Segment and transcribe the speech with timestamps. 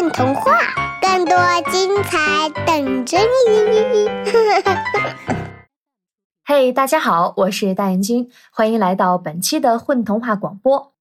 [0.00, 0.60] 混童话，
[1.02, 1.36] 更多
[1.72, 4.08] 精彩等着你！
[6.46, 10.94] 嘿，大家好，我是大眼睛，欢迎来到本期的混童话广播。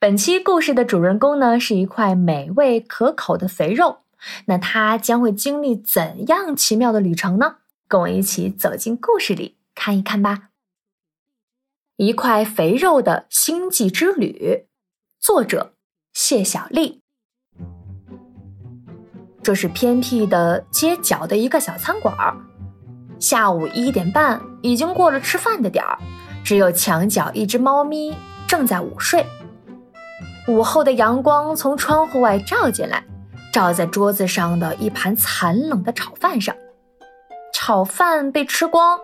[0.00, 3.98] 本期故事的主人公呢，是一块美味可口的肥肉。
[4.46, 7.58] 那他将会经历怎样奇妙的旅程呢？
[7.86, 10.48] 跟我一起走进故事里看一看吧。
[11.98, 14.66] 一块肥肉的星际之旅，
[15.20, 15.76] 作者
[16.12, 17.03] 谢小丽。
[19.44, 22.12] 这是偏僻的街角的一个小餐馆。
[23.20, 25.98] 下午一点半，已经过了吃饭的点儿，
[26.42, 28.12] 只有墙角一只猫咪
[28.48, 29.24] 正在午睡。
[30.48, 33.04] 午后的阳光从窗户外照进来。
[33.52, 36.56] 照在桌子上的一盘残冷的炒饭上，
[37.52, 38.98] 炒饭被吃光，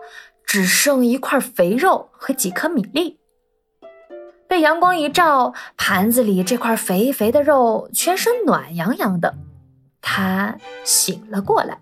[0.45, 3.17] 只剩一块肥肉和几颗米粒。
[4.49, 9.33] 被阳光一照，盘子里这块肥肥的肉全身暖洋洋的。
[10.01, 11.77] 他醒了过来。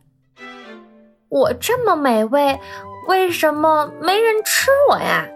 [1.29, 2.59] 我这么美味，
[3.07, 5.27] 为什么没人吃我呀？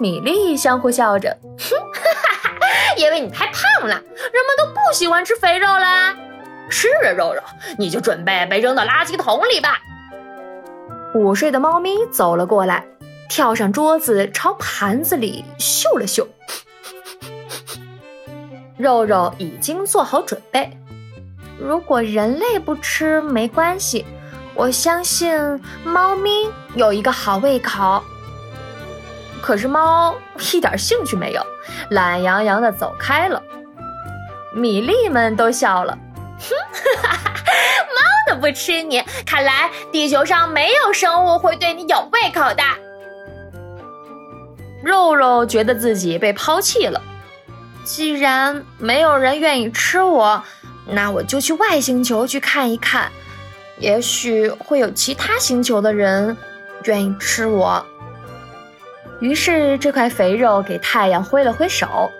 [0.00, 2.50] 米粒相互笑着，哼，哈哈，
[2.96, 6.16] 因为你太胖了，人们都不喜欢吃肥肉啦。
[6.68, 7.40] 是啊，肉肉，
[7.78, 9.78] 你就准备被扔到垃圾桶里吧。
[11.14, 12.84] 午睡的猫咪走了过来，
[13.28, 16.26] 跳上桌子，朝盘子里嗅了嗅。
[18.76, 20.76] 肉肉已经做好准备。
[21.58, 24.04] 如果人类不吃没关系，
[24.54, 25.32] 我相信
[25.84, 26.30] 猫咪
[26.74, 28.02] 有一个好胃口。
[29.40, 30.14] 可是猫
[30.52, 31.46] 一点兴趣没有，
[31.90, 33.42] 懒洋洋地走开了。
[34.54, 35.98] 米粒们都笑了。
[36.38, 36.54] 哼，
[37.88, 42.62] 猫都不吃你，看来地球上没有生物会对你有胃口的。
[44.82, 47.00] 肉肉觉得自己被抛弃了，
[47.84, 50.42] 既然没有人愿意吃我，
[50.86, 53.10] 那我就去外星球去看一看，
[53.78, 56.36] 也许会有其他星球的人
[56.84, 57.84] 愿意吃我。
[59.20, 62.10] 于是，这块肥肉给太阳挥了挥手，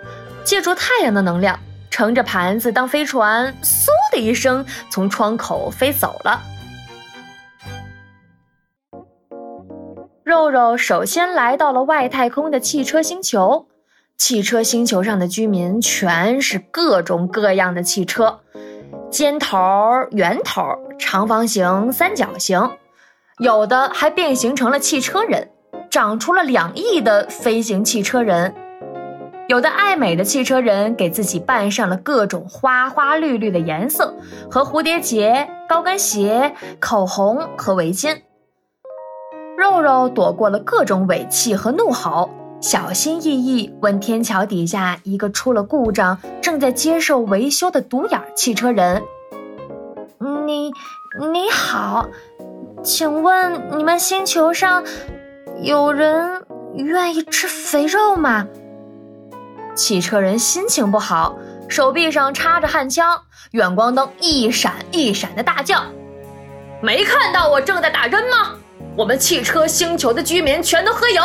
[0.43, 1.59] 借助太阳的能量。
[1.91, 6.41] 乘着盘子当飞船，嗖的一声从窗口飞走了。
[10.25, 13.65] 肉肉首先来到了外太空的汽车星球。
[14.17, 18.39] 汽车星球上的居民全是各种各样的汽车，
[19.11, 19.57] 尖头、
[20.11, 20.63] 圆头、
[20.97, 22.71] 长方形、三角形，
[23.39, 25.51] 有的还变形成了汽车人，
[25.91, 28.55] 长出了两翼的飞行汽车人。
[29.47, 34.15] 有的爱美的汽车人给自己扮上了各种花花绿绿的颜色，
[34.49, 38.21] 和蝴蝶结、高跟鞋、口红和围巾。
[39.57, 42.29] 肉肉躲过了各种尾气和怒吼，
[42.61, 49.03] 小心翼翼问天桥底下一个出了故障、正在接受维修的独眼汽车人
[50.45, 50.71] ：“你
[51.31, 52.07] 你好，
[52.83, 54.83] 请问你们星球上
[55.61, 56.43] 有人
[56.73, 58.47] 愿意吃肥肉吗？”
[59.75, 61.37] 汽车人心情不好，
[61.67, 65.83] 手臂上插着焊枪，远光灯一闪一闪的大叫
[66.81, 68.55] ：“没看到我正在打针吗？
[68.97, 71.21] 我们汽车星球的居民全都喝油，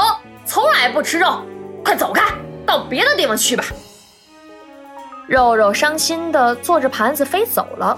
[0.52, 1.42] 从来不吃肉，
[1.84, 2.24] 快走开，
[2.66, 3.62] 到别的地方去吧。”
[5.28, 7.96] 肉肉伤心的坐着盘子飞走了，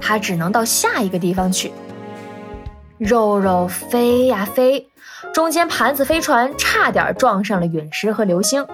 [0.00, 1.72] 他只能到下一个地方去。
[2.98, 4.84] 肉肉飞呀飞，
[5.32, 8.66] 中间盘子飞船差点撞上了陨石和流星。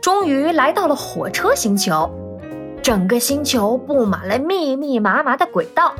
[0.00, 2.10] 终于来到了火车星球，
[2.82, 5.94] 整个星球布满了密密麻麻的轨道，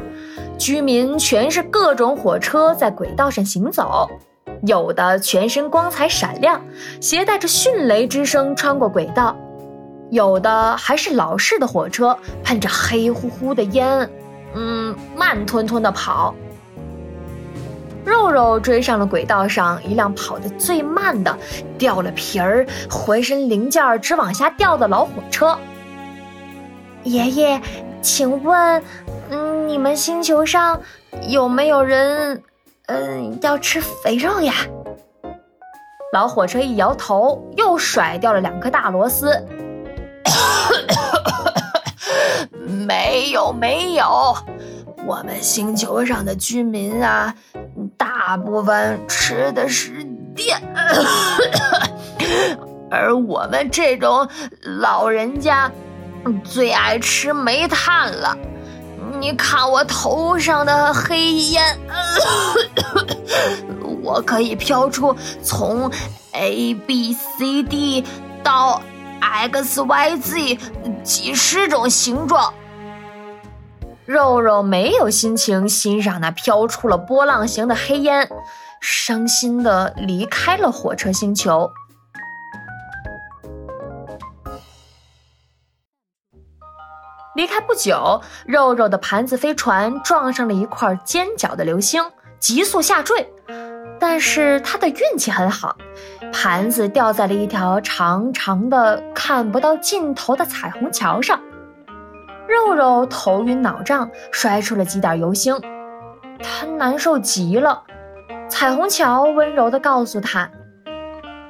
[0.57, 4.09] 居民全是各种火车在轨道上行走，
[4.67, 6.61] 有的全身光彩闪亮，
[7.01, 9.37] 携带着迅雷之声穿过轨道，
[10.11, 14.09] 有的还是老式的火车，喷着黑乎乎的烟，
[14.55, 16.35] 嗯，慢吞吞的跑。
[18.05, 21.37] 肉肉追上了轨道上一辆跑得最慢的、
[21.79, 25.59] 掉了皮儿、浑身零件直往下掉的老火车。
[27.03, 27.61] 爷爷，
[28.03, 28.83] 请问，
[29.31, 30.81] 嗯，你们星球上
[31.29, 32.43] 有没有人，
[32.87, 34.55] 嗯，要吃肥肉呀？
[36.13, 39.31] 老火车一摇头，又甩掉了两颗大螺丝。
[42.87, 44.37] 没有，没有，
[45.07, 47.35] 我们星球上的居民啊。
[47.97, 50.05] 大部分吃的是
[50.35, 50.61] 电，
[52.91, 54.29] 而我们这种
[54.81, 55.71] 老人家
[56.43, 58.37] 最爱吃煤炭了。
[59.25, 61.79] 你看我头上的黑烟，
[64.03, 65.91] 我可以飘出从
[66.32, 68.05] A B C D
[68.43, 68.82] 到
[69.23, 70.59] X Y Z
[71.03, 72.53] 几十种形状。
[74.05, 78.29] 肉肉没有心情欣赏那飘出了波浪形的黑烟，
[78.82, 81.73] 伤心的离开了火车星球。
[87.35, 92.03] 离开不久，肉肉的盘子飞船撞上了一块尖角的流星，
[92.39, 93.29] 急速下坠。
[93.99, 95.77] 但是他的运气很好，
[96.33, 101.41] 盘子掉在了一条长长的、看不到尽头的彩虹桥上。
[102.47, 105.59] 肉肉头晕脑胀，摔出了几点油星，
[106.41, 107.83] 他难受极了。
[108.49, 110.49] 彩虹桥温柔地告诉他：“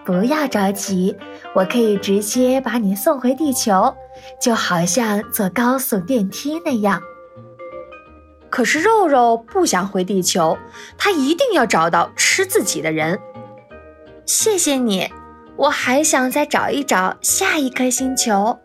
[0.04, 1.16] 不要着急，
[1.54, 3.94] 我可以直接把你送回地球，
[4.40, 7.00] 就好像坐高速电梯那样。”
[8.50, 10.56] 可是肉肉不想回地球，
[10.96, 13.18] 他一定要找到吃自己的人。
[14.26, 15.10] 谢谢你，
[15.56, 18.56] 我还想再找一找下一颗星球。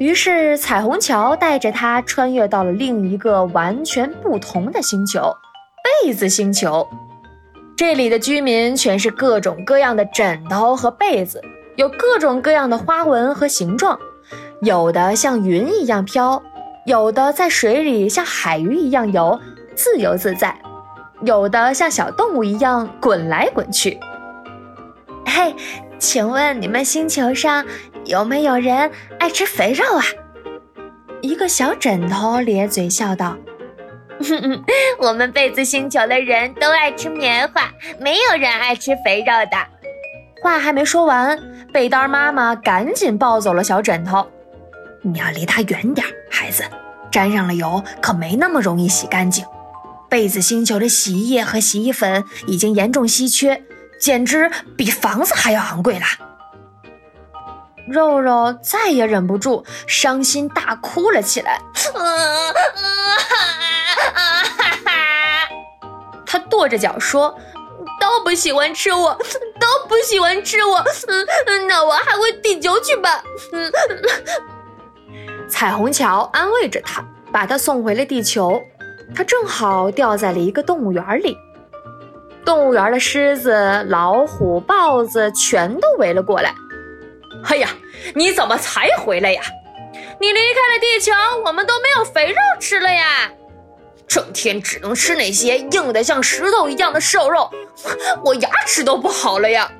[0.00, 5.36] 于是，彩虹桥带着他穿越到了另一个完全不同的星球——
[6.04, 6.88] 被子星球。
[7.80, 11.40] 这里的居民全是各种各样的枕头和被子，
[11.76, 13.98] 有各种各样的花纹和形状，
[14.60, 16.42] 有的像云一样飘，
[16.84, 19.40] 有的在水里像海鱼一样游，
[19.74, 20.50] 自由自在；
[21.24, 23.98] 有的像小动物一样滚来滚去。
[25.24, 25.54] 嘿。
[25.98, 27.64] 请问你们星球上
[28.04, 30.04] 有没有人爱吃肥肉啊？
[31.22, 33.38] 一个小枕头咧嘴笑道
[35.00, 39.56] ：“我们被子星球的人都爱吃棉花，没有人爱吃肥肉的。”
[40.42, 41.38] 话还没说完，
[41.72, 44.26] 被单妈妈赶紧抱走了小枕头。
[45.02, 46.64] 你要离他远点，孩子，
[47.10, 49.44] 沾上了油可没那么容易洗干净。
[50.08, 53.62] 被子星球的洗衣液和洗衣粉已经严重稀缺。
[54.00, 56.06] 简直比房子还要昂贵啦！
[57.86, 61.60] 肉肉再也忍不住，伤心大哭了起来。
[61.74, 61.90] 他
[66.60, 67.34] 跺着脚说
[67.98, 69.14] ：“都不喜欢吃我，
[69.58, 70.76] 都不喜欢吃我。
[71.46, 73.24] 嗯，那我还回地球去吧。”
[73.54, 73.72] 嗯，
[75.48, 77.02] 彩虹桥安慰着他，
[77.32, 78.62] 把他送回了地球。
[79.14, 81.34] 他正好掉在了一个动物园里。
[82.44, 86.54] 动物园的狮子、老虎、豹子全都围了过来。
[87.44, 87.70] 哎呀，
[88.14, 89.40] 你怎么才回来呀？
[90.20, 91.12] 你离开了地球，
[91.46, 93.30] 我们都没有肥肉吃了呀！
[94.10, 97.48] 整天只能吃那些硬的像石头一样的瘦肉，
[98.26, 99.70] 我牙齿都不好了呀！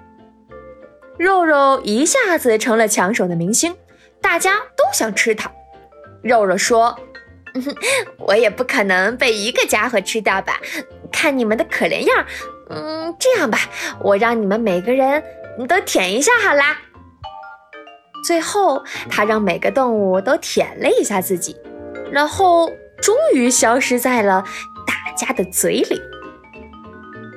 [1.19, 3.77] 肉肉一下子成了抢手的明星，
[4.21, 5.51] 大家都想吃它。
[6.23, 6.97] 肉肉说
[8.19, 10.61] ：“我也不可能被一个家伙吃掉吧？”
[11.11, 12.25] 看你们的可怜样，
[12.71, 13.59] 嗯，这样吧，
[14.01, 15.21] 我让你们每个人
[15.69, 16.79] 都舔一下好啦。
[18.25, 21.57] 最后，他让每个动物都舔了一下自己，
[22.13, 22.71] 然后
[23.01, 24.45] 终于消失在了
[24.87, 26.01] 大家的嘴里。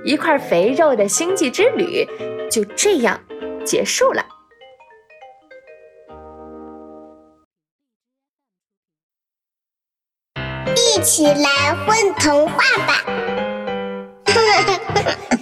[0.03, 2.07] 一块肥肉的星际之旅
[2.51, 3.19] 就这样
[3.65, 4.25] 结束了。
[10.75, 13.03] 一起来混童话吧！